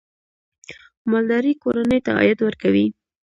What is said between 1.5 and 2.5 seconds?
کورنۍ ته عاید